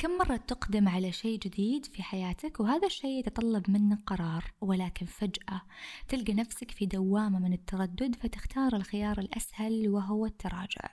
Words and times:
كم 0.00 0.18
مرة 0.18 0.36
تقدم 0.36 0.88
على 0.88 1.12
شيء 1.12 1.38
جديد 1.38 1.86
في 1.86 2.02
حياتك 2.02 2.60
وهذا 2.60 2.86
الشيء 2.86 3.18
يتطلب 3.18 3.70
منك 3.70 3.98
قرار 4.06 4.44
ولكن 4.60 5.06
فجأة 5.06 5.60
تلقى 6.08 6.34
نفسك 6.34 6.70
في 6.70 6.86
دوامة 6.86 7.38
من 7.38 7.52
التردد 7.52 8.14
فتختار 8.14 8.76
الخيار 8.76 9.18
الأسهل 9.18 9.88
وهو 9.88 10.26
التراجع 10.26 10.90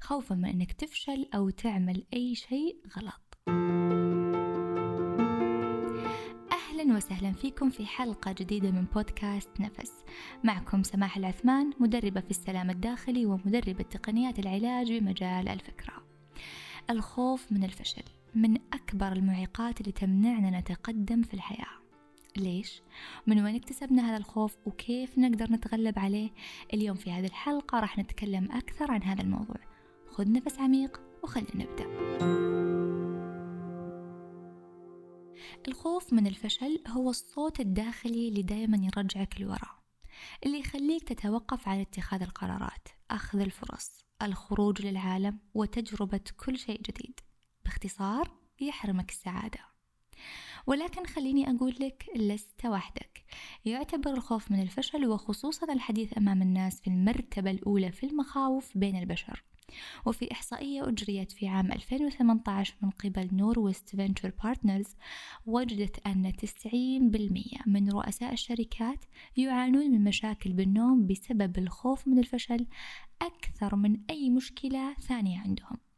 خوفا 0.00 0.34
من 0.34 0.44
أنك 0.44 0.72
تفشل 0.72 1.28
أو 1.34 1.50
تعمل 1.50 2.04
أي 2.14 2.34
شيء 2.34 2.76
غلط. 2.96 3.38
أهلا 6.52 6.96
وسهلا 6.96 7.32
فيكم 7.32 7.70
في 7.70 7.86
حلقة 7.86 8.32
جديدة 8.32 8.70
من 8.70 8.84
بودكاست 8.84 9.60
نفس. 9.60 9.92
معكم 10.44 10.82
سماح 10.82 11.16
العثمان 11.16 11.70
مدربة 11.78 12.20
في 12.20 12.30
السلام 12.30 12.70
الداخلي 12.70 13.26
ومدربة 13.26 13.84
تقنيات 13.84 14.38
العلاج 14.38 14.92
بمجال 14.92 15.48
الفكرة. 15.48 15.92
الخوف 16.90 17.52
من 17.52 17.64
الفشل. 17.64 18.19
من 18.34 18.56
أكبر 18.72 19.12
المعيقات 19.12 19.80
اللي 19.80 19.92
تمنعنا 19.92 20.60
نتقدم 20.60 21.22
في 21.22 21.34
الحياة 21.34 21.80
ليش؟ 22.36 22.82
من 23.26 23.44
وين 23.44 23.54
اكتسبنا 23.54 24.10
هذا 24.10 24.16
الخوف 24.16 24.56
وكيف 24.66 25.18
نقدر 25.18 25.52
نتغلب 25.52 25.98
عليه؟ 25.98 26.30
اليوم 26.74 26.96
في 26.96 27.10
هذه 27.10 27.26
الحلقة 27.26 27.80
راح 27.80 27.98
نتكلم 27.98 28.52
أكثر 28.52 28.90
عن 28.90 29.02
هذا 29.02 29.22
الموضوع 29.22 29.60
خذ 30.06 30.32
نفس 30.32 30.58
عميق 30.58 31.00
وخلينا 31.22 31.50
نبدأ 31.54 31.86
الخوف 35.68 36.12
من 36.12 36.26
الفشل 36.26 36.82
هو 36.88 37.10
الصوت 37.10 37.60
الداخلي 37.60 38.28
اللي 38.28 38.42
دايما 38.42 38.76
يرجعك 38.76 39.40
لورا 39.40 39.80
اللي 40.46 40.58
يخليك 40.58 41.08
تتوقف 41.08 41.68
عن 41.68 41.80
اتخاذ 41.80 42.22
القرارات 42.22 42.88
أخذ 43.10 43.40
الفرص 43.40 44.04
الخروج 44.22 44.86
للعالم 44.86 45.38
وتجربة 45.54 46.20
كل 46.44 46.58
شيء 46.58 46.82
جديد 46.82 47.20
باختصار 47.70 48.30
يحرمك 48.60 49.10
السعادة. 49.10 49.60
ولكن 50.66 51.06
خليني 51.06 51.50
أقول 51.50 51.74
لك 51.80 52.06
لست 52.16 52.66
وحدك. 52.66 53.24
يعتبر 53.64 54.10
الخوف 54.10 54.50
من 54.50 54.62
الفشل 54.62 55.06
وخصوصا 55.06 55.72
الحديث 55.72 56.18
أمام 56.18 56.42
الناس 56.42 56.80
في 56.80 56.86
المرتبة 56.86 57.50
الأولى 57.50 57.92
في 57.92 58.06
المخاوف 58.06 58.78
بين 58.78 58.96
البشر. 58.96 59.44
وفي 60.06 60.32
إحصائية 60.32 60.88
أجريت 60.88 61.32
في 61.32 61.48
عام 61.48 61.72
2018 61.72 62.74
من 62.82 62.90
قبل 62.90 63.28
Norwest 63.32 63.88
Venture 63.88 64.32
Partners 64.44 64.96
وجدت 65.46 66.06
أن 66.06 66.32
90% 66.32 67.66
من 67.66 67.90
رؤساء 67.90 68.32
الشركات 68.32 69.04
يعانون 69.36 69.90
من 69.90 70.04
مشاكل 70.04 70.52
بالنوم 70.52 71.06
بسبب 71.06 71.58
الخوف 71.58 72.08
من 72.08 72.18
الفشل 72.18 72.66
أكثر 73.22 73.76
من 73.76 74.00
أي 74.10 74.30
مشكلة 74.30 74.94
ثانية 74.94 75.40
عندهم. 75.40 75.89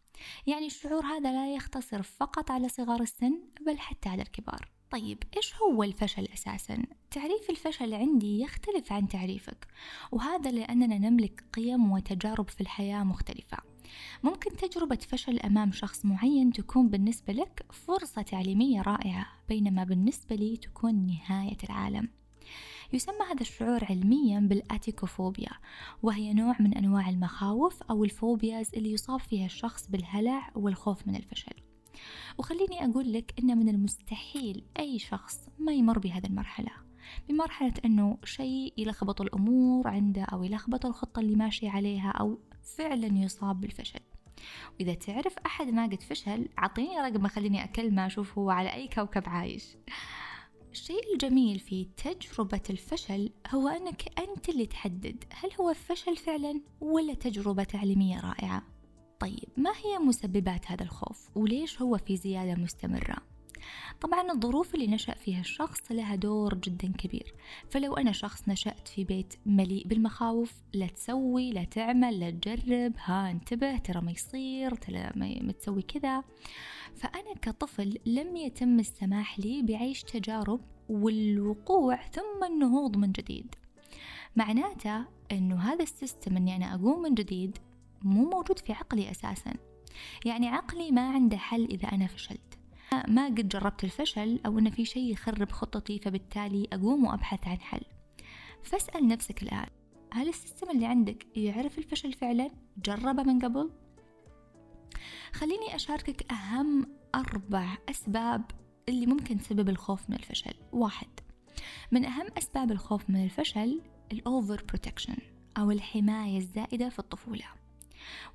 يعني 0.47 0.67
الشعور 0.67 1.07
هذا 1.07 1.33
لا 1.33 1.55
يختصر 1.55 2.03
فقط 2.03 2.51
على 2.51 2.69
صغار 2.69 3.01
السن 3.03 3.41
بل 3.67 3.79
حتى 3.79 4.09
على 4.09 4.23
الكبار. 4.23 4.69
طيب 4.91 5.23
إيش 5.37 5.55
هو 5.55 5.83
الفشل 5.83 6.29
أساسا؟ 6.35 6.83
تعريف 7.11 7.51
الفشل 7.51 7.95
عندي 7.95 8.41
يختلف 8.41 8.93
عن 8.93 9.09
تعريفك 9.09 9.67
وهذا 10.13 10.51
لأننا 10.51 10.99
نملك 10.99 11.45
قيم 11.53 11.93
وتجارب 11.93 12.51
في 12.51 12.61
الحياة 12.61 13.05
مختلفة. 13.05 13.59
ممكن 14.23 14.57
تجربة 14.57 14.97
فشل 14.97 15.39
أمام 15.39 15.73
شخص 15.73 16.05
معين 16.05 16.53
تكون 16.53 16.89
بالنسبة 16.89 17.33
لك 17.33 17.67
فرصة 17.73 18.23
تعليمية 18.23 18.83
رائعة 18.83 19.27
بينما 19.49 19.85
بالنسبة 19.85 20.37
لي 20.37 20.57
تكون 20.57 21.07
نهاية 21.07 21.59
العالم. 21.65 22.09
يسمى 22.93 23.27
هذا 23.31 23.41
الشعور 23.41 23.85
علميا 23.85 24.41
بالأتيكوفوبيا 24.41 25.51
وهي 26.03 26.35
نوع 26.35 26.57
من 26.61 26.75
أنواع 26.75 27.09
المخاوف 27.09 27.83
أو 27.83 28.05
الفوبياز 28.05 28.71
اللي 28.75 28.93
يصاب 28.93 29.21
فيها 29.21 29.47
الشخص 29.47 29.91
بالهلع 29.91 30.51
والخوف 30.55 31.07
من 31.07 31.17
الفشل. 31.17 31.53
وخليني 32.39 32.85
أقول 32.85 33.13
لك 33.13 33.35
إن 33.39 33.59
من 33.59 33.69
المستحيل 33.69 34.65
أي 34.79 34.99
شخص 34.99 35.49
ما 35.59 35.73
يمر 35.73 35.99
بهذه 35.99 36.27
المرحلة 36.27 36.71
بمرحلة 37.29 37.75
أنه 37.85 38.19
شيء 38.25 38.75
يلخبط 38.77 39.21
الأمور 39.21 39.89
عنده 39.89 40.23
أو 40.23 40.43
يلخبط 40.43 40.87
الخطة 40.87 41.21
اللي 41.21 41.37
ماشي 41.37 41.69
عليها 41.69 42.11
أو 42.11 42.39
فعلا 42.77 43.07
يصاب 43.07 43.61
بالفشل. 43.61 44.01
وإذا 44.81 44.95
تعرف 44.95 45.35
أحد 45.47 45.67
ما 45.67 45.87
قد 45.87 46.03
فشل 46.03 46.49
عطيني 46.59 47.01
رقم 47.01 47.29
خليني 47.29 47.65
أكلمه 47.65 48.07
أشوف 48.07 48.39
هو 48.39 48.51
على 48.51 48.75
أي 48.75 48.89
كوكب 48.89 49.23
عايش. 49.27 49.77
الشيء 50.73 51.13
الجميل 51.13 51.59
في 51.59 51.87
تجربة 51.97 52.61
الفشل 52.71 53.31
هو 53.51 53.69
أنك 53.69 54.19
أنت 54.19 54.49
اللي 54.49 54.67
تحدد 54.67 55.25
هل 55.31 55.51
هو 55.61 55.75
فشل 55.75 56.17
فعلا 56.17 56.61
ولا 56.81 57.15
تجربة 57.15 57.65
تعليمية 57.65 58.21
رائعة. 58.21 58.63
طيب 59.21 59.49
ما 59.57 59.71
هي 59.71 59.99
مسببات 59.99 60.71
هذا 60.71 60.83
الخوف؟ 60.83 61.37
وليش 61.37 61.83
هو 61.83 61.99
في 61.99 62.17
زيادة 62.17 62.55
مستمرة؟ 62.55 63.17
طبعا 64.01 64.33
الظروف 64.33 64.75
اللي 64.75 64.87
نشأ 64.87 65.15
فيها 65.15 65.41
الشخص 65.41 65.93
لها 65.93 66.15
دور 66.15 66.55
جدا 66.55 66.93
كبير. 66.99 67.35
فلو 67.71 67.95
أنا 67.95 68.13
شخص 68.13 68.49
نشأت 68.49 68.89
في 68.89 69.05
بيت 69.05 69.35
مليء 69.47 69.87
بالمخاوف 69.87 70.53
لا 70.73 70.87
تسوي 70.87 71.53
لا 71.53 71.65
تعمل 71.65 72.21
لا 72.21 72.31
تجرب 72.31 72.93
ها 73.05 73.31
انتبه 73.31 73.77
ترى 73.79 74.01
ما 74.01 74.11
يصير 74.11 74.75
ترى 74.75 75.11
ما 75.15 75.53
تسوي 75.53 75.83
كذا. 75.83 76.25
فأنا 76.95 77.35
كطفل 77.43 77.99
لم 78.07 78.37
يتم 78.37 78.81
السماح 78.81 79.39
لي 79.39 79.63
بعيش 79.63 80.03
تجارب 80.03 80.61
والوقوع 80.89 81.97
ثم 81.97 82.45
النهوض 82.45 82.97
من 82.97 83.13
جديد. 83.13 83.55
معناته 84.37 85.05
أنه 85.33 85.61
هذا 85.61 85.83
ال 85.83 85.90
system 85.90 86.37
أني 86.37 86.57
أنا 86.57 86.75
أقوم 86.75 87.03
من 87.03 87.15
جديد 87.15 87.59
مو 88.03 88.31
موجود 88.31 88.59
في 88.59 88.73
عقلي 88.73 89.11
أساسا. 89.11 89.55
يعني 90.25 90.49
عقلي 90.49 90.91
ما 90.91 91.11
عنده 91.11 91.37
حل 91.37 91.65
إذا 91.65 91.89
أنا 91.89 92.07
فشلت. 92.07 92.59
ما 92.93 93.27
قد 93.27 93.49
جربت 93.49 93.85
الفشل 93.85 94.41
أو 94.47 94.59
أن 94.59 94.71
في 94.71 94.85
شيء 94.85 95.13
يخرب 95.13 95.53
خطتي 95.53 95.99
فبالتالي 95.99 96.69
أقوم 96.73 97.05
وأبحث 97.05 97.49
عن 97.49 97.61
حل 97.61 97.83
فاسأل 98.63 99.09
نفسك 99.09 99.43
الآن 99.43 99.67
هل 100.13 100.29
ال 100.29 100.35
system 100.35 100.71
اللي 100.71 100.87
عندك 100.87 101.27
يعرف 101.37 101.79
الفشل 101.79 102.13
فعلا؟ 102.13 102.51
جربه 102.77 103.23
من 103.23 103.39
قبل؟ 103.39 103.71
خليني 105.33 105.75
أشاركك 105.75 106.33
أهم 106.33 106.87
أربع 107.15 107.77
أسباب 107.91 108.43
اللي 108.89 109.07
ممكن 109.07 109.39
تسبب 109.39 109.69
الخوف 109.69 110.11
من 110.11 110.17
الفشل 110.17 110.55
واحد 110.73 111.09
من 111.93 112.05
أهم 112.05 112.27
أسباب 112.39 112.73
الخوف 112.73 113.11
من 113.11 113.25
الفشل 113.25 113.81
ال 114.13 114.23
over 114.23 114.65
protection 114.69 115.17
أو 115.59 115.71
الحماية 115.71 116.39
الزائدة 116.39 116.89
في 116.89 116.99
الطفولة 116.99 117.45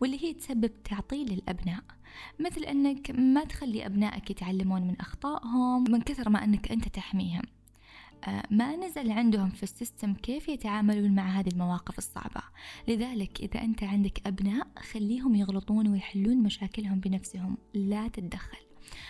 واللي 0.02 0.24
هي 0.24 0.34
تسبب 0.34 0.84
تعطيل 0.84 1.34
للأبناء 1.34 1.84
مثل 2.40 2.62
أنك 2.64 3.12
ما 3.12 3.44
تخلي 3.44 3.86
أبنائك 3.86 4.32
يتعلمون 4.32 4.82
من 4.82 4.96
أخطائهم 5.02 5.84
من 5.92 6.02
كثر 6.02 6.30
ما 6.30 6.44
أنك 6.44 6.72
أنت 6.72 6.88
تحميهم. 6.88 7.44
آه، 8.28 8.44
ما 8.52 8.76
نزل 8.76 9.12
عندهم 9.12 9.50
في 9.50 9.64
ال 9.64 9.71
system 9.71 10.14
كيف 10.14 10.48
يتعاملون 10.48 11.16
مع 11.16 11.40
هذه 11.40 11.50
المواقف 11.50 11.98
الصعبة. 11.98 12.42
لذلك 12.88 13.40
إذا 13.40 13.62
أنت 13.62 13.84
عندك 13.84 14.28
أبناء 14.28 14.68
خليهم 14.92 15.36
يغلطون 15.36 15.88
ويحلون 15.88 16.38
مشاكلهم 16.38 17.00
بنفسهم. 17.00 17.58
لا 17.74 18.08
تتدخل. 18.08 18.58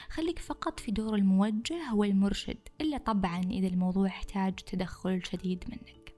خليك 0.09 0.39
فقط 0.39 0.79
في 0.79 0.91
دور 0.91 1.15
الموجه 1.15 1.93
والمرشد 1.93 2.57
إلا 2.81 2.97
طبعا 2.97 3.41
إذا 3.41 3.67
الموضوع 3.67 4.07
يحتاج 4.07 4.53
تدخل 4.53 5.25
شديد 5.25 5.63
منك. 5.69 6.15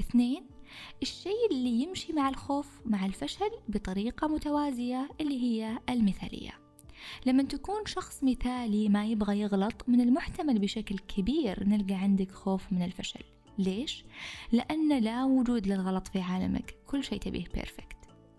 اثنين 0.00 0.55
الشيء 1.02 1.50
اللي 1.50 1.82
يمشي 1.82 2.12
مع 2.12 2.28
الخوف 2.28 2.80
مع 2.86 3.06
الفشل 3.06 3.50
بطريقة 3.68 4.26
متوازية 4.26 5.08
اللي 5.20 5.42
هي 5.42 5.78
المثالية. 5.90 6.52
لما 7.26 7.42
تكون 7.42 7.86
شخص 7.86 8.24
مثالي 8.24 8.88
ما 8.88 9.06
يبغى 9.06 9.40
يغلط 9.40 9.88
من 9.88 10.00
المحتمل 10.00 10.58
بشكل 10.58 10.98
كبير 10.98 11.64
نلقى 11.68 11.94
عندك 11.94 12.30
خوف 12.30 12.72
من 12.72 12.82
الفشل. 12.82 13.22
ليش؟ 13.58 14.04
لأن 14.52 14.98
لا 14.98 15.24
وجود 15.24 15.66
للغلط 15.66 16.08
في 16.08 16.20
عالمك. 16.20 16.74
كل 16.86 17.04
شيء 17.04 17.18
تبيه 17.18 17.44
بيرفكت 17.54 17.96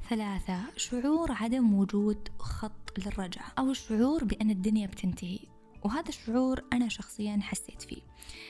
ثلاثة 0.09 0.59
شعور 0.77 1.31
عدم 1.31 1.73
وجود 1.73 2.29
خط 2.39 2.99
للرجعة 2.99 3.51
أو 3.59 3.71
الشعور 3.71 4.23
بأن 4.23 4.49
الدنيا 4.49 4.87
بتنتهي. 4.87 5.39
وهذا 5.87 6.09
الشعور 6.09 6.63
أنا 6.73 6.89
شخصيا 6.89 7.39
حسيت 7.41 7.81
فيه. 7.81 8.01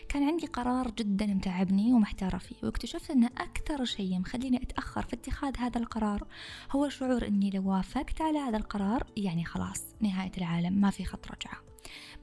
كان 0.09 0.23
عندي 0.23 0.47
قرار 0.47 0.91
جدا 0.91 1.25
متعبني 1.25 1.93
ومحتارة 1.93 2.37
فيه 2.37 2.55
واكتشفت 2.63 3.11
أن 3.11 3.23
أكثر 3.23 3.85
شيء 3.85 4.19
مخليني 4.19 4.63
أتأخر 4.63 5.01
في 5.01 5.13
اتخاذ 5.13 5.57
هذا 5.57 5.79
القرار 5.79 6.27
هو 6.71 6.89
شعور 6.89 7.27
أني 7.27 7.49
لو 7.49 7.69
وافقت 7.69 8.21
على 8.21 8.39
هذا 8.39 8.57
القرار 8.57 9.07
يعني 9.17 9.45
خلاص 9.45 9.83
نهاية 10.01 10.31
العالم 10.37 10.73
ما 10.73 10.89
في 10.89 11.05
خط 11.05 11.27
رجعة. 11.27 11.57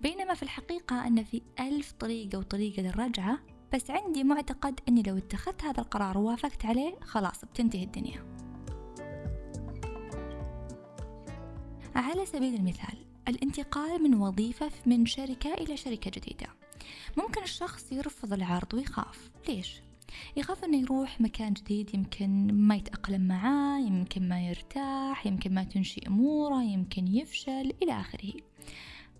بينما 0.02 0.34
في 0.34 0.43
الحقيقة 0.43 1.06
أن 1.06 1.25
في 1.25 1.43
ألف 1.60 1.93
طريقة 1.93 2.38
وطريقة 2.38 2.82
للرجعة 2.82 3.38
بس 3.75 3.90
عندي 3.90 4.25
معتقد 4.25 4.81
أني 4.88 5.02
لو 5.02 5.17
اتخذت 5.17 5.64
هذا 5.64 5.81
القرار 5.81 6.19
ووافقت 6.19 6.67
عليه 6.67 7.00
خلاص 7.00 7.44
بتنتهي 7.44 7.84
الدنيا. 7.84 8.25
على 11.94 12.26
سبيل 12.26 12.55
المثال 12.55 13.13
الانتقال 13.29 14.03
من 14.03 14.15
وظيفة 14.15 14.71
من 14.87 15.06
شركة 15.06 15.55
إلى 15.55 15.76
شركة 15.76 16.11
جديدة. 16.11 16.47
ممكن 17.17 17.43
الشخص 17.43 17.93
يرفض 17.93 18.32
العرض 18.32 18.75
ويخاف. 18.75 19.31
ليش؟ 19.49 19.81
يخاف 20.37 20.65
إنه 20.65 20.81
يروح 20.81 21.21
مكان 21.21 21.53
جديد 21.53 21.94
يمكن 21.94 22.47
ما 22.53 22.76
يتأقلم 22.76 23.29
معاه 23.29 23.79
يمكن 23.79 24.29
ما 24.29 24.47
يرتاح 24.49 25.26
يمكن 25.26 25.55
ما 25.55 25.65
تنشي 25.65 26.00
أموره 26.06 26.62
يمكن 26.62 27.09
يفشل 27.09 27.73
إلى 27.82 28.00
آخره. 28.00 28.32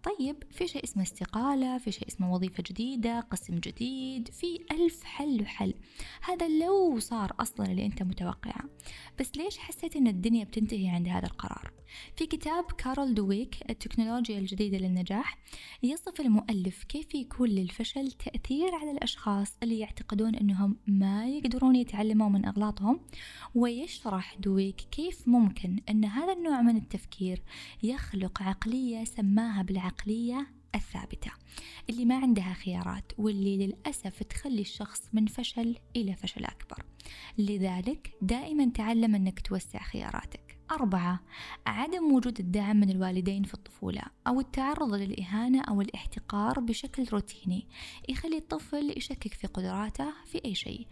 طيب 0.05 0.37
في 0.51 0.69
شيء 0.69 0.85
اسمه 0.85 1.03
استقالة 1.03 1.79
في 1.79 1.93
شيء 1.93 2.09
اسمه 2.09 2.35
وظيفة 2.35 2.62
جديدة 2.67 3.21
قسم 3.21 3.59
جديد 3.59 4.29
في 4.29 4.59
ألف 4.73 5.05
حل 5.05 5.43
وحل. 5.43 5.75
هذا 6.23 6.49
لو 6.49 6.99
صار 6.99 7.33
أصلا 7.41 7.67
اللي 7.67 7.87
أنت 7.87 8.03
متوقعه. 8.03 8.65
بس 9.21 9.31
ليش 9.37 9.59
حسيت 9.59 9.97
أن 9.97 10.06
الدنيا 10.06 10.45
بتنتهي 10.45 10.89
عند 10.89 11.09
هذا 11.09 11.27
القرار؟ 11.27 11.73
في 12.17 12.27
كتاب 12.27 12.65
كارول 12.65 13.15
دويك 13.15 13.71
التكنولوجيا 13.71 14.39
الجديدة 14.39 14.79
للنجاح 14.79 15.39
يصف 15.83 16.21
المؤلف 16.21 16.85
كيف 16.85 17.15
يكون 17.15 17.49
للفشل 17.49 18.12
تأثير 18.12 18.75
على 18.75 18.91
الأشخاص 18.91 19.57
اللي 19.62 19.79
يعتقدون 19.79 20.35
أنهم 20.35 20.77
ما 20.87 21.29
يقدرون 21.29 21.77
يتعلموا 21.77 22.29
من 22.29 22.47
أغلاطهم. 22.47 23.00
ويشرح 23.55 24.37
دويك 24.39 24.77
كيف 24.77 25.29
ممكن 25.29 25.81
أن 25.91 26.05
هذا 26.05 26.33
النوع 26.33 26.62
من 26.62 26.77
التفكير 26.77 27.43
يخلق 27.83 28.43
عقلية 28.43 29.05
سماها 29.05 29.62
بالعقلية 29.94 30.46
الثابتة 30.75 31.31
اللي 31.91 32.05
ما 32.05 32.19
عندها 32.19 32.52
خيارات 32.52 33.12
واللي 33.19 33.67
للأسف 33.67 34.23
تخلي 34.23 34.61
الشخص 34.61 35.02
من 35.12 35.26
فشل 35.26 35.76
إلى 35.96 36.14
فشل 36.14 36.44
أكبر. 36.44 36.85
لذلك 37.38 38.12
دائما 38.23 38.70
تعلم 38.70 39.14
أنك 39.14 39.41
توسع 39.41 39.79
خياراتك. 39.79 40.58
أربعة 40.70 41.20
عدم 41.67 42.12
وجود 42.12 42.41
الدعم 42.41 42.76
من 42.76 42.91
الوالدين 42.91 43.43
في 43.43 43.55
الطفولة 43.55 44.02
أو 44.26 44.41
التعرض 44.41 44.94
للإهانة 44.94 45.62
أو 45.62 45.81
الاحتقار 45.81 46.61
بشكل 46.61 47.05
روتيني 47.12 47.67
يخلي 48.08 48.37
الطفل 48.37 48.94
يشكك 48.97 49.35
في 49.35 49.47
قدراته 49.47 50.12
في 50.26 50.44
أي 50.44 50.55
شيء. 50.55 50.87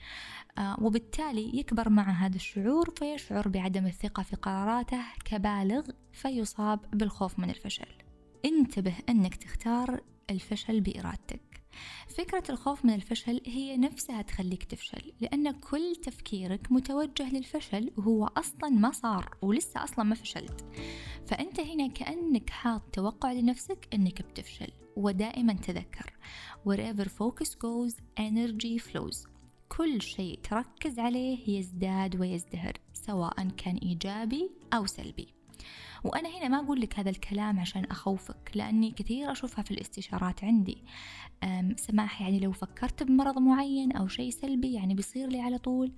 آه 0.59 0.77
وبالتالي 0.81 1.59
يكبر 1.59 1.89
مع 1.89 2.11
هذا 2.11 2.37
الشعور 2.37 2.95
فيشعر 2.97 3.49
بعدم 3.49 3.87
الثقة 3.87 4.23
في 4.23 4.37
قراراته 4.37 5.03
كبالغ 5.25 5.83
فيصاب 6.13 6.81
بالخوف 6.93 7.39
من 7.39 7.51
الفشل. 7.51 8.02
انتبه 8.45 8.95
أنك 9.09 9.35
تختار 9.35 10.01
الفشل 10.31 10.81
بإرادتك. 10.81 11.63
فكرة 12.09 12.43
الخوف 12.51 12.85
من 12.85 12.95
الفشل 12.95 13.41
هي 13.47 13.77
نفسها 13.77 14.23
تخليك 14.23 14.65
تفشل 14.65 15.13
لأن 15.21 15.51
كل 15.51 15.97
تفكيرك 16.03 16.73
متوجه 16.73 17.33
للفشل 17.33 17.91
وهو 17.97 18.27
أصلا 18.27 18.69
ما 18.69 18.91
صار 18.91 19.37
ولسه 19.43 19.85
أصلا 19.85 20.05
ما 20.05 20.15
فشلت. 20.15 20.65
فأنت 21.27 21.61
هنا 21.61 21.87
كأنك 21.87 22.51
حاط 22.51 22.83
توقع 22.93 23.33
لنفسك 23.33 23.89
أنك 23.95 24.23
بتفشل 24.23 24.73
ودائما 24.97 25.53
تذكر. 25.53 26.13
Wherever 26.69 27.05
focus 27.05 27.49
goes 27.49 27.95
energy 28.21 28.79
flows. 28.79 29.29
كل 29.69 30.03
شيء 30.03 30.39
تركز 30.43 30.99
عليه 30.99 31.59
يزداد 31.59 32.21
ويزدهر 32.21 32.73
سواء 32.93 33.49
كان 33.49 33.77
إيجابي 33.77 34.51
أو 34.75 34.87
سلبي. 34.87 35.29
وأنا 36.05 36.29
هنا 36.29 36.49
ما 36.49 36.61
أقول 36.61 36.81
لك 36.81 36.99
هذا 36.99 37.11
الكلام 37.11 37.61
عشان 37.61 37.85
أخوفك 37.85 38.51
لأني 38.55 38.91
كثير 38.91 39.33
أشوفها 39.33 39.65
في 39.65 39.71
الاستشارات 39.71 40.45
عندي. 40.45 40.85
سماح 41.77 42.23
يعني 42.23 42.41
لو 42.41 42.53
فكرت 42.53 43.03
بمرض 43.03 43.39
معين 43.39 43.93
أو 43.93 44.09
شيء 44.09 44.31
سلبي 44.31 44.73
يعني 44.73 44.95
بيصير 44.95 45.29
لي 45.29 45.41
على 45.41 45.59
طول. 45.59 45.93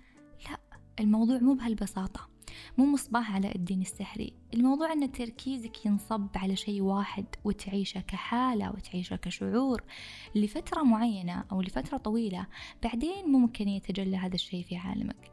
لا 0.50 0.58
الموضوع 1.00 1.38
مو 1.38 1.54
بهالبساطة. 1.54 2.33
مو 2.78 2.86
مصباح 2.86 3.34
على 3.34 3.54
الدين 3.54 3.80
السحري. 3.80 4.32
الموضوع 4.54 4.92
أن 4.92 5.12
تركيزك 5.12 5.86
ينصب 5.86 6.28
على 6.36 6.56
شيء 6.56 6.82
واحد 6.82 7.26
وتعيشه 7.44 8.00
كحالة 8.00 8.70
وتعيشه 8.70 9.16
كشعور 9.16 9.82
لفترة 10.34 10.82
معينة 10.82 11.44
أو 11.52 11.62
لفترة 11.62 11.96
طويلة 11.96 12.46
بعدين 12.82 13.28
ممكن 13.28 13.68
يتجلى 13.68 14.16
هذا 14.16 14.34
الشيء 14.34 14.64
في 14.64 14.76
عالمك. 14.76 15.32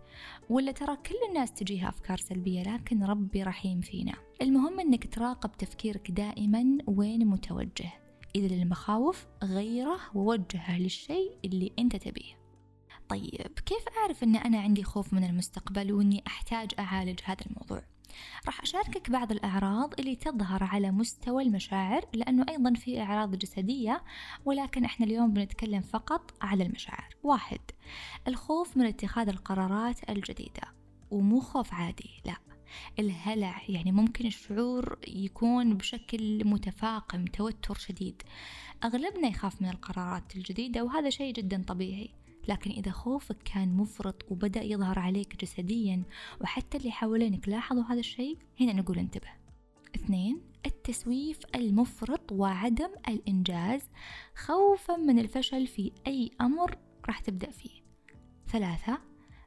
ولا 0.50 0.71
ترى 0.71 0.95
كل 0.95 1.15
الناس 1.29 1.53
تجيها 1.53 1.89
أفكار 1.89 2.18
سلبية 2.18 2.63
لكن 2.63 3.03
ربي 3.03 3.44
رحيم 3.44 3.81
فينا. 3.81 4.13
المهم 4.41 4.79
أنك 4.79 5.13
تراقب 5.13 5.51
تفكيرك 5.51 6.12
دائما 6.12 6.77
وين 6.88 7.27
متوجه 7.27 7.91
إذا 8.35 8.56
للمخاوف 8.56 9.27
غيره 9.44 10.00
ووجهه 10.15 10.79
للشيء 10.79 11.31
اللي 11.45 11.71
أنت 11.79 11.95
تبيه. 11.95 12.40
طيب 13.12 13.60
كيف 13.66 13.84
أعرف 13.98 14.24
أن 14.24 14.36
أنا 14.36 14.60
عندي 14.60 14.84
خوف 14.84 15.13
من 15.13 15.24
المستقبل 15.24 15.94
وأني 15.94 16.24
أحتاج 16.28 16.72
أعالج 16.80 17.19
هذا 17.24 17.46
الموضوع؟ 17.46 17.84
راح 18.46 18.62
أشاركك 18.62 19.10
بعض 19.10 19.31
الأعراض 19.31 20.00
اللي 20.00 20.16
تظهر 20.16 20.63
على 20.63 20.92
مستوى 20.92 21.44
المشاعر 21.44 22.06
لأنه 22.13 22.46
أيضا 22.50 22.74
في 22.74 23.02
أعراض 23.02 23.36
جسدية 23.36 24.04
ولكن 24.46 24.86
إحنا 24.86 25.06
اليوم 25.06 25.34
بنتكلم 25.34 25.81
فقط 25.81 26.34
على 26.42 26.63
المشاعر. 26.63 27.16
واحد 27.24 27.60
الخوف 28.28 28.78
من 28.78 28.86
اتخاذ 28.86 29.30
القرارات 29.30 30.10
الجديدة 30.10 30.63
ومو 31.12 31.40
خوف 31.40 31.74
عادي 31.74 32.10
لا. 32.25 32.36
الهلع 33.00 33.62
يعني 33.69 33.92
ممكن 33.92 34.25
الشعور 34.25 35.00
يكون 35.08 35.78
بشكل 35.78 36.48
متفاقم 36.48 37.25
توتر 37.25 37.75
شديد. 37.75 38.22
أغلبنا 38.84 39.28
يخاف 39.28 39.62
من 39.62 39.69
القرارات 39.69 40.36
الجديدة 40.36 40.84
وهذا 40.84 41.10
شيء 41.10 41.34
جدا 41.34 41.63
طبيعي. 41.68 42.22
لكن 42.47 42.71
إذا 42.71 42.91
خوفك 42.91 43.38
كان 43.45 43.73
مفرط 43.73 44.31
وبدأ 44.31 44.63
يظهر 44.63 44.99
عليك 44.99 45.41
جسديا 45.41 46.03
وحتى 46.41 46.77
اللي 46.77 46.91
حوالينك 46.91 47.49
لاحظوا 47.49 47.83
هذا 47.83 47.99
الشيء 47.99 48.38
هنا 48.59 48.73
نقول 48.73 48.99
انتبه. 48.99 49.27
اثنين 49.95 50.41
التسويف 50.65 51.39
المفرط 51.55 52.31
وعدم 52.31 52.89
الإنجاز 53.07 53.81
خوفا 54.35 54.97
من 54.97 55.19
الفشل 55.19 55.67
في 55.67 55.91
أي 56.07 56.31
أمر 56.41 56.77
راح 57.07 57.19
تبدأ 57.19 57.51
فيه. 57.51 57.81
ثلاثة 58.47 58.97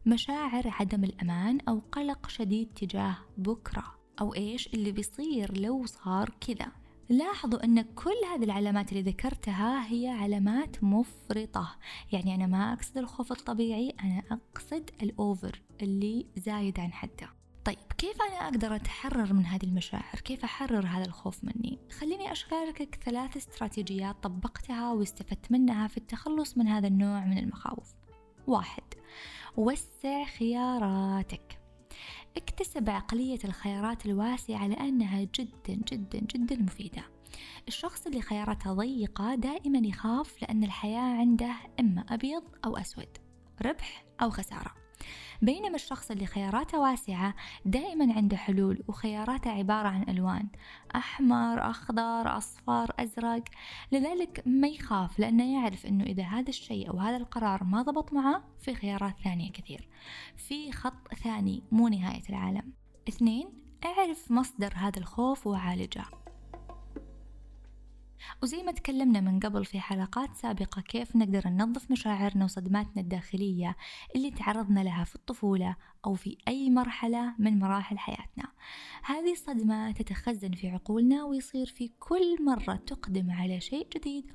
مشاعر 0.06 0.62
عدم 0.66 1.04
الأمان 1.04 1.60
أو 1.68 1.82
قلق 1.92 2.28
شديد 2.28 2.68
تجاه 2.74 3.16
بكرة. 3.38 3.94
أو 4.20 4.34
إيش 4.34 4.66
اللي 4.66 4.92
بيصير 4.92 5.58
لو 5.58 5.86
صار 5.86 6.30
كذا؟ 6.40 6.83
لاحظوا 7.08 7.64
أن 7.64 7.82
كل 7.82 8.14
هذه 8.32 8.44
العلامات 8.44 8.92
اللي 8.92 9.02
ذكرتها 9.02 9.86
هي 9.86 10.08
علامات 10.08 10.84
مفرطة 10.84 11.76
يعني 12.12 12.34
أنا 12.34 12.46
ما 12.46 12.72
أقصد 12.72 12.98
الخوف 12.98 13.32
الطبيعي 13.32 13.94
أنا 14.04 14.22
أقصد 14.30 14.90
الأوفر 15.02 15.62
اللي 15.82 16.26
زايد 16.36 16.80
عن 16.80 16.92
حده 16.92 17.28
طيب 17.64 17.78
كيف 17.98 18.22
أنا 18.22 18.48
أقدر 18.48 18.76
أتحرر 18.76 19.32
من 19.32 19.46
هذه 19.46 19.64
المشاعر؟ 19.64 20.20
كيف 20.24 20.44
أحرر 20.44 20.86
هذا 20.86 21.04
الخوف 21.04 21.44
مني؟ 21.44 21.78
خليني 21.98 22.32
أشاركك 22.32 22.98
ثلاث 23.04 23.36
استراتيجيات 23.36 24.16
طبقتها 24.22 24.92
واستفدت 24.92 25.52
منها 25.52 25.88
في 25.88 25.96
التخلص 25.96 26.58
من 26.58 26.68
هذا 26.68 26.86
النوع 26.88 27.24
من 27.24 27.38
المخاوف 27.38 27.94
واحد 28.46 28.82
وسع 29.56 30.24
خياراتك 30.24 31.53
اكتسب 32.36 32.90
عقلية 32.90 33.38
الخيارات 33.44 34.06
الواسعة 34.06 34.66
لأنها 34.66 35.20
جدا 35.22 35.74
جدا 35.92 36.18
جدا 36.18 36.56
مفيدة. 36.56 37.02
الشخص 37.68 38.06
اللي 38.06 38.20
خياراته 38.20 38.72
ضيقة 38.72 39.34
دائما 39.34 39.78
يخاف 39.78 40.42
لأن 40.42 40.64
الحياة 40.64 41.18
عنده 41.18 41.54
إما 41.80 42.04
أبيض 42.10 42.42
أو 42.64 42.76
أسود 42.76 43.18
ربح 43.62 44.04
أو 44.22 44.30
خسارة. 44.30 44.83
بينما 45.42 45.74
الشخص 45.74 46.10
اللي 46.10 46.26
خياراته 46.26 46.80
واسعة 46.80 47.34
دائما 47.64 48.14
عنده 48.14 48.36
حلول 48.36 48.82
وخياراته 48.88 49.50
عبارة 49.50 49.88
عن 49.88 50.02
ألوان. 50.08 50.48
أحمر 50.96 51.70
أخضر 51.70 52.36
أصفر 52.36 52.92
أزرق. 52.98 53.44
لذلك 53.92 54.42
ما 54.46 54.68
يخاف 54.68 55.18
لأنه 55.18 55.54
يعرف 55.54 55.86
أنه 55.86 56.04
إذا 56.04 56.22
هذا 56.22 56.48
الشيء 56.48 56.90
أو 56.90 56.98
هذا 56.98 57.16
القرار 57.16 57.64
ما 57.64 57.82
ضبط 57.82 58.12
معه 58.12 58.44
في 58.60 58.74
خيارات 58.74 59.14
ثانية 59.24 59.52
كثير. 59.52 59.88
في 60.36 60.72
خط 60.72 61.14
ثاني 61.14 61.62
مو 61.72 61.88
نهاية 61.88 62.22
العالم. 62.30 62.72
اثنين 63.08 63.48
أعرف 63.84 64.30
مصدر 64.30 64.72
هذا 64.76 64.98
الخوف 64.98 65.46
وعالجه 65.46 66.04
وزي 68.42 68.62
ما 68.62 68.72
تكلمنا 68.72 69.20
من 69.20 69.40
قبل 69.40 69.64
في 69.64 69.80
حلقات 69.80 70.36
سابقة 70.36 70.82
كيف 70.82 71.16
نقدر 71.16 71.48
ننظف 71.48 71.90
مشاعرنا 71.90 72.44
وصدماتنا 72.44 73.02
الداخلية 73.02 73.76
اللي 74.16 74.30
تعرضنا 74.30 74.80
لها 74.80 75.04
في 75.04 75.14
الطفولة 75.14 75.76
أو 76.06 76.14
في 76.14 76.36
أي 76.48 76.70
مرحلة 76.70 77.34
من 77.38 77.58
مراحل 77.58 77.98
حياتنا. 77.98 78.44
هذه 79.02 79.32
الصدمة 79.32 79.92
تتخزن 79.92 80.52
في 80.52 80.68
عقولنا 80.68 81.24
ويصير 81.24 81.66
في 81.66 81.90
كل 81.98 82.44
مرة 82.44 82.74
تقدم 82.74 83.30
على 83.30 83.60
شيء 83.60 83.88
جديد 83.96 84.32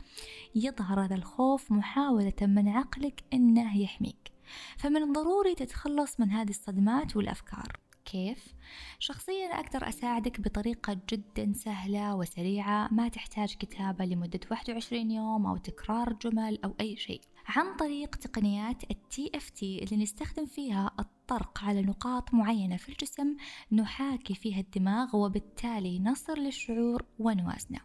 يظهر 0.55 1.05
هذا 1.05 1.15
الخوف 1.15 1.71
محاولة 1.71 2.33
من 2.41 2.67
عقلك 2.67 3.23
أنه 3.33 3.77
يحميك. 3.81 4.31
فمن 4.77 5.03
الضروري 5.03 5.55
تتخلص 5.55 6.19
من 6.19 6.31
هذه 6.31 6.49
الصدمات 6.49 7.15
والأفكار. 7.17 7.79
كيف؟ 8.11 8.53
شخصيا 8.99 9.59
أقدر 9.59 9.89
أساعدك 9.89 10.41
بطريقة 10.41 10.99
جدا 11.09 11.53
سهلة 11.53 12.15
وسريعة 12.15 12.87
ما 12.91 13.07
تحتاج 13.07 13.55
كتابة 13.55 14.05
لمدة 14.05 14.39
21 14.51 15.11
يوم 15.11 15.45
أو 15.45 15.57
تكرار 15.57 16.13
جمل 16.13 16.59
أو 16.65 16.75
أي 16.79 16.97
شيء 16.97 17.21
عن 17.47 17.75
طريق 17.75 18.15
تقنيات 18.15 18.83
ال 18.83 18.97
TFT 19.13 19.63
اللي 19.63 20.03
نستخدم 20.03 20.45
فيها 20.45 20.91
الطرق 20.99 21.63
على 21.63 21.81
نقاط 21.81 22.33
معينة 22.33 22.77
في 22.77 22.89
الجسم 22.89 23.35
نحاكي 23.71 24.35
فيها 24.35 24.59
الدماغ 24.59 25.15
وبالتالي 25.15 25.99
نصل 25.99 26.33
للشعور 26.33 27.05
ونوازنه 27.19 27.79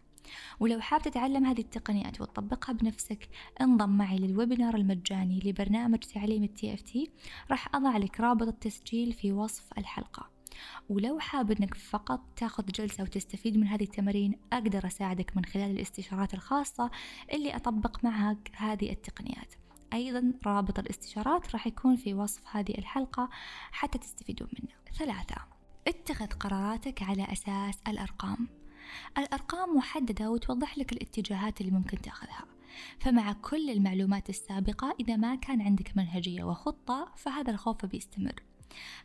ولو 0.59 0.79
حاب 0.79 1.01
تتعلم 1.01 1.45
هذه 1.45 1.61
التقنيات 1.61 2.21
وتطبقها 2.21 2.73
بنفسك 2.73 3.29
انضم 3.61 3.89
معي 3.89 4.17
لل 4.17 4.30
webinar 4.30 4.75
المجاني 4.75 5.39
لبرنامج 5.39 5.99
تعليم 5.99 6.43
ال 6.43 6.73
TFT 6.73 7.11
راح 7.51 7.75
أضع 7.75 7.97
لك 7.97 8.19
رابط 8.19 8.47
التسجيل 8.47 9.13
في 9.13 9.31
وصف 9.31 9.77
الحلقة. 9.77 10.35
ولو 10.89 11.19
حاب 11.19 11.51
أنك 11.51 11.73
فقط 11.73 12.21
تاخذ 12.35 12.65
جلسة 12.65 13.03
وتستفيد 13.03 13.57
من 13.57 13.67
هذه 13.67 13.83
التمارين 13.83 14.39
أقدر 14.53 14.87
أساعدك 14.87 15.37
من 15.37 15.45
خلال 15.45 15.71
الاستشارات 15.71 16.33
الخاصة 16.33 16.91
اللي 17.33 17.55
أطبق 17.55 18.03
معك 18.03 18.51
هذه 18.55 18.91
التقنيات. 18.91 19.53
أيضا 19.93 20.33
رابط 20.45 20.79
الاستشارات 20.79 21.53
راح 21.53 21.67
يكون 21.67 21.95
في 21.95 22.13
وصف 22.13 22.41
هذه 22.51 22.77
الحلقة 22.77 23.29
حتى 23.71 23.97
تستفيدون 23.97 24.49
منه 24.59 24.97
ثلاثة. 24.97 25.35
اتخذ 25.87 26.27
قراراتك 26.27 27.03
على 27.03 27.23
أساس 27.31 27.81
الأرقام. 27.87 28.47
الأرقام 29.17 29.77
محددة 29.77 30.29
وتوضح 30.29 30.77
لك 30.77 30.93
الاتجاهات 30.93 31.61
اللي 31.61 31.71
ممكن 31.71 32.01
تأخذها. 32.01 32.45
فمع 32.99 33.33
كل 33.33 33.69
المعلومات 33.69 34.29
السابقة 34.29 34.95
إذا 34.99 35.15
ما 35.15 35.35
كان 35.35 35.61
عندك 35.61 35.97
منهجية 35.97 36.43
وخطة 36.43 37.11
فهذا 37.15 37.51
الخوف 37.51 37.85
بيستمر. 37.85 38.43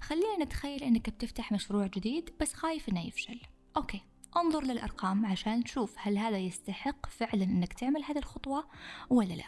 خلينا 0.00 0.44
نتخيل 0.44 0.82
أنك 0.82 1.10
بتفتح 1.10 1.52
مشروع 1.52 1.86
جديد 1.86 2.30
بس 2.40 2.52
خايف 2.52 2.88
أنه 2.88 3.06
يفشل. 3.06 3.40
أوكي 3.76 4.00
انظر 4.36 4.64
للأرقام 4.64 5.26
عشان 5.26 5.64
تشوف 5.64 5.94
هل 5.98 6.18
هذا 6.18 6.38
يستحق 6.38 7.06
فعلا 7.06 7.44
أنك 7.44 7.72
تعمل 7.72 8.04
هذه 8.04 8.18
الخطوة 8.18 8.64
ولا 9.10 9.34
لا. 9.34 9.44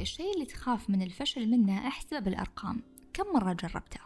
الشيء 0.00 0.34
اللي 0.34 0.46
تخاف 0.46 0.90
من 0.90 1.02
الفشل 1.02 1.50
منه 1.50 1.88
احسبه 1.88 2.18
بالأرقام 2.18 2.82
كم 3.12 3.24
مرة 3.34 3.52
جربته؟ 3.52 4.00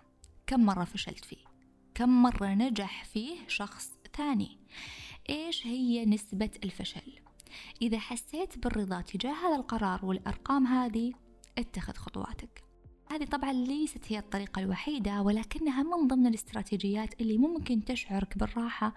كم 0.46 0.60
مرة 0.60 0.84
فشلت 0.84 1.24
فيه؟ 1.24 1.44
كم 1.94 2.22
مرة 2.22 2.46
نجح 2.46 3.04
فيه 3.04 3.36
شخص 3.48 3.92
ثاني؟ 4.16 4.58
إيش 5.30 5.66
هي 5.66 6.04
نسبة 6.04 6.50
الفشل؟ 6.64 7.20
إذا 7.82 7.98
حسيت 7.98 8.58
بالرضا 8.58 9.00
تجاه 9.00 9.32
هذا 9.32 9.56
القرار 9.56 10.04
والأرقام 10.04 10.66
هذه 10.66 11.12
اتخذ 11.58 11.92
خطواتك. 11.92 12.64
هذه 13.10 13.24
طبعا 13.24 13.52
ليست 13.52 14.12
هي 14.12 14.18
الطريقة 14.18 14.60
الوحيدة 14.60 15.22
ولكنها 15.22 15.82
من 15.82 16.08
ضمن 16.08 16.26
الاستراتيجيات 16.26 17.20
اللي 17.20 17.38
ممكن 17.38 17.84
تشعرك 17.84 18.38
بالراحة 18.38 18.94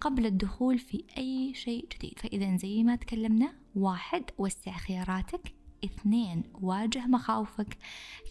قبل 0.00 0.26
الدخول 0.26 0.78
في 0.78 1.04
أي 1.18 1.54
شيء 1.54 1.88
جديد. 1.94 2.18
فإذا 2.18 2.56
زي 2.56 2.82
ما 2.82 2.96
تكلمنا 2.96 3.52
واحد 3.74 4.24
وسع 4.38 4.72
خياراتك. 4.72 5.54
اثنين 5.84 6.42
واجه 6.54 7.06
مخاوفك. 7.06 7.78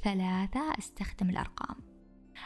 ثلاثة 0.04 0.74
استخدم 0.80 1.30
الأرقام. 1.30 1.76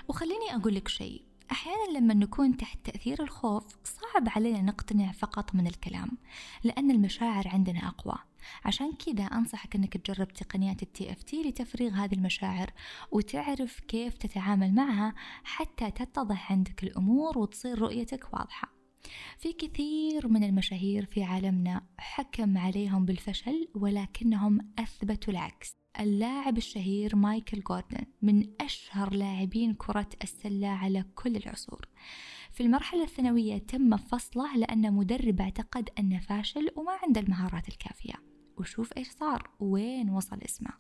وخليني 0.08 0.56
أقول 0.56 0.76
لك 0.76 0.88
شيء. 0.88 1.35
أحيانا 1.52 1.98
لما 1.98 2.14
نكون 2.14 2.58
تحت 2.58 2.78
تأثير 2.84 3.24
الخوف 3.24 3.64
صعب 3.84 4.30
علينا 4.36 4.62
نقتنع 4.62 5.12
فقط 5.12 5.56
من 5.56 5.68
الكلام 5.68 6.18
لأن 6.64 6.92
المشاعر 6.92 7.48
عندنا 7.48 7.88
أقوى. 7.88 8.18
عشان 8.66 8.92
كذا 8.92 9.24
أنصحك 9.24 9.76
أنك 9.76 9.98
تجرب 9.98 10.34
تقنيات 10.34 10.84
ال 10.84 11.12
TFT 11.12 11.44
لتفريغ 11.44 11.92
هذه 11.92 12.14
المشاعر 12.14 12.70
وتعرف 13.12 13.80
كيف 13.80 14.18
تتعامل 14.18 14.76
معها 14.76 15.14
حتى 15.44 15.92
تتضح 15.92 16.52
عندك 16.52 16.84
الأمور 16.84 17.38
وتصير 17.38 17.80
رؤيتك 17.80 18.34
واضحة. 18.34 18.72
في 19.38 19.54
كثير 19.54 20.28
من 20.28 20.44
المشاهير 20.44 21.06
في 21.06 21.24
عالمنا 21.24 21.82
حكم 21.98 22.58
عليهم 22.58 23.06
بالفشل 23.06 23.68
ولكنهم 23.76 24.60
أثبتوا 24.80 25.34
العكس. 25.34 25.85
اللاعب 26.00 26.58
الشهير 26.58 27.16
مايكل 27.16 27.60
جوردن 27.60 28.06
من 28.22 28.48
أشهر 28.62 29.14
لاعبين 29.14 29.74
كرة 29.74 30.10
السلة 30.24 30.68
على 30.68 31.06
كل 31.16 31.36
العصور. 31.36 31.88
في 32.52 32.64
المرحلة 32.64 33.04
الثانوية 33.04 33.58
تم 33.58 33.98
فصله 33.98 34.58
لأن 34.58 34.94
مدرب 34.94 35.42
اعتقد 35.42 35.90
أنه 36.00 36.20
فاشل 36.20 36.70
وما 36.76 36.92
عنده 37.04 37.22
المهارات 37.22 37.68
الكافية. 37.68 38.14
وشوف 38.58 38.98
إيش 38.98 39.10
صار 39.10 39.50
وين 39.60 40.10
وصل 40.10 40.40
اسمه. 40.46 40.72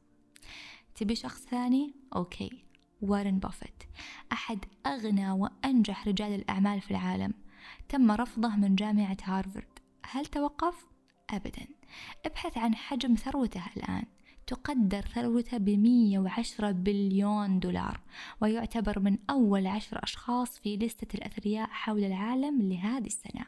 تبي 0.95 1.15
شخص 1.15 1.45
ثاني؟ 1.45 1.95
okay. 2.15 2.65
وارن 3.01 3.39
بافيت 3.39 3.83
أحد 4.31 4.65
أغنى 4.85 5.31
وأنجح 5.31 6.07
رجال 6.07 6.33
الأعمال 6.33 6.81
في 6.81 6.91
العالم. 6.91 7.33
تم 7.89 8.11
رفضه 8.11 8.55
من 8.55 8.75
جامعة 8.75 9.17
هارفارد 9.23 9.79
هل 10.05 10.25
توقف؟ 10.25 10.85
أبدا. 11.29 11.67
ابحث 12.25 12.57
عن 12.57 12.75
حجم 12.75 13.15
ثروته 13.15 13.63
الآن. 13.77 14.14
تقدر 14.47 15.01
ثروته 15.01 15.57
بمية 15.57 16.19
وعشرة 16.19 16.71
بليون 16.71 17.59
دولار 17.59 17.99
ويعتبر 18.41 18.99
من 18.99 19.17
أول 19.29 19.67
عشر 19.67 20.03
أشخاص 20.03 20.59
في 20.59 20.77
لستة 20.77 21.17
الأثرياء 21.17 21.67
حول 21.69 22.03
العالم 22.03 22.61
لهذه 22.61 23.05
السنة. 23.05 23.45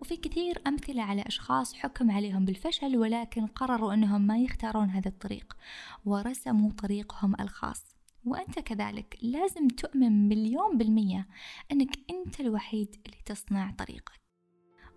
وفي 0.00 0.16
كثير 0.16 0.62
أمثلة 0.66 1.02
على 1.02 1.22
أشخاص 1.22 1.74
حكم 1.74 2.10
عليهم 2.10 2.44
بالفشل 2.44 2.96
ولكن 2.96 3.46
قرروا 3.46 3.94
أنهم 3.94 4.20
ما 4.20 4.38
يختارون 4.38 4.90
هذا 4.90 5.08
الطريق 5.08 5.56
ورسموا 6.04 6.70
طريقهم 6.70 7.34
الخاص. 7.40 7.96
وأنت 8.24 8.58
كذلك 8.58 9.18
لازم 9.22 9.68
تؤمن 9.68 10.28
مليون 10.28 10.78
بالمية 10.78 11.28
أنك 11.72 11.98
أنت 12.10 12.40
الوحيد 12.40 12.96
اللي 13.06 13.18
تصنع 13.26 13.70
طريقك. 13.70 14.25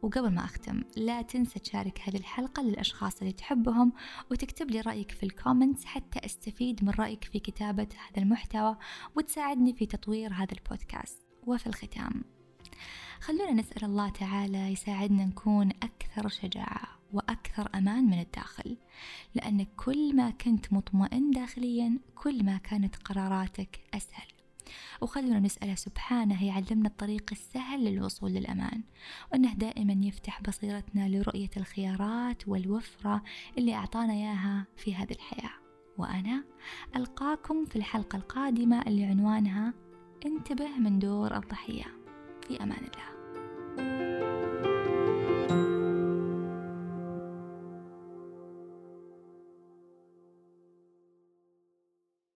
وقبل 0.02 0.30
ما 0.30 0.46
أختم 0.46 0.84
لا 0.98 1.22
تنسى 1.22 1.60
تشارك 1.60 2.02
هذه 2.04 2.18
الحلقة 2.18 2.64
للأشخاص 2.64 3.20
اللي 3.20 3.34
تحبهم 3.34 3.94
وتكتب 4.32 4.72
لي 4.72 4.82
رأيك 4.82 5.12
في 5.12 5.24
الكومنتس 5.24 5.86
حتى 5.86 6.26
أستفيد 6.26 6.84
من 6.84 6.90
رأيك 6.90 7.24
في 7.24 7.40
كتابة 7.40 7.88
هذا 8.10 8.24
المحتوى 8.24 8.78
وتساعدني 9.16 9.74
في 9.74 9.86
تطوير 9.86 10.34
هذا 10.34 10.54
البودكاست. 10.54 11.30
وفي 11.48 11.68
الختام 11.68 12.24
خلونا 13.22 13.52
نسأل 13.52 13.86
الله 13.86 14.10
تعالى 14.10 14.72
يساعدنا 14.72 15.26
نكون 15.26 15.70
أكثر 15.70 16.30
شجاعة 16.30 17.00
وأكثر 17.14 17.70
أمان 17.76 18.04
من 18.04 18.20
الداخل 18.20 18.78
لأن 19.36 19.66
كل 19.78 20.16
ما 20.16 20.30
كنت 20.30 20.74
مطمئن 20.74 21.32
داخليا 21.32 22.00
كل 22.16 22.46
ما 22.46 22.58
كانت 22.58 22.96
قراراتك 22.96 23.80
أسهل. 23.94 24.39
وخلونا 25.02 25.40
نسأله 25.40 25.76
سبحانه 25.76 26.46
يعلمنا 26.46 26.88
الطريق 26.88 27.26
السهل 27.32 27.86
للوصول 27.86 28.32
للأمان 28.32 28.84
وأنه 29.32 29.54
دائما 29.54 29.94
يفتح 29.94 30.42
بصيرتنا 30.42 31.10
لرؤية 31.10 31.50
الخيارات 31.58 32.48
والوفرة 32.48 33.24
اللي 33.58 33.74
أعطانا 33.74 34.14
إياها 34.14 34.66
في 34.78 34.96
هذه 34.96 35.12
الحياة. 35.12 35.52
وأنا 35.98 36.44
ألقاكم 36.96 37.66
في 37.66 37.76
الحلقة 37.76 38.16
القادمة 38.16 38.82
اللي 38.82 39.04
عنوانها 39.04 39.74
انتبه 40.26 40.78
من 40.78 41.00
دور 41.00 41.38
الضحية. 41.38 41.86
في 42.48 42.64
أمان 42.64 42.78
الله. 42.78 44.39